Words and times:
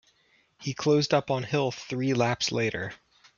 He 0.59 0.73
closed 0.73 1.13
up 1.13 1.29
on 1.29 1.43
Hill 1.43 1.69
three 1.69 2.15
laps 2.15 2.51
later. 2.51 2.95